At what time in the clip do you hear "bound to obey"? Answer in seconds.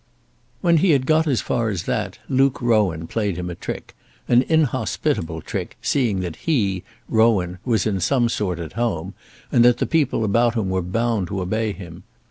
10.81-11.71